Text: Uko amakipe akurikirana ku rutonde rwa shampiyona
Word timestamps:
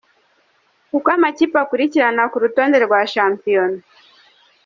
Uko 0.97 1.07
amakipe 1.17 1.57
akurikirana 1.63 2.23
ku 2.31 2.37
rutonde 2.43 2.77
rwa 2.85 2.99
shampiyona 3.13 3.79